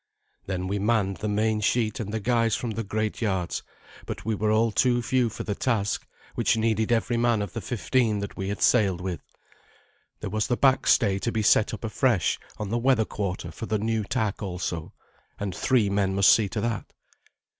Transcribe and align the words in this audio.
Then 0.47 0.67
we 0.67 0.79
manned 0.79 1.17
the 1.17 1.27
main 1.27 1.59
sheet 1.61 1.99
and 1.99 2.11
the 2.11 2.19
guys 2.19 2.55
from 2.55 2.71
the 2.71 2.83
great 2.83 3.21
yards, 3.21 3.61
but 4.07 4.25
we 4.25 4.33
were 4.33 4.49
all 4.49 4.71
too 4.71 5.03
few 5.03 5.29
for 5.29 5.43
the 5.43 5.53
task, 5.53 6.07
which 6.33 6.57
needed 6.57 6.91
every 6.91 7.17
man 7.17 7.39
of 7.39 7.53
the 7.53 7.61
fifteen 7.61 8.17
that 8.17 8.35
we 8.35 8.49
had 8.49 8.63
sailed 8.63 8.99
with. 8.99 9.21
There 10.19 10.31
was 10.31 10.47
the 10.47 10.57
back 10.57 10.87
stay 10.87 11.19
to 11.19 11.31
be 11.31 11.43
set 11.43 11.71
up 11.71 11.83
afresh 11.83 12.39
on 12.57 12.69
the 12.69 12.79
weather 12.79 13.05
quarter 13.05 13.51
for 13.51 13.67
the 13.67 13.77
new 13.77 14.03
tack 14.03 14.41
also, 14.41 14.91
and 15.39 15.55
three 15.55 15.87
men 15.87 16.15
must 16.15 16.31
see 16.31 16.49
to 16.49 16.61
that. 16.61 16.93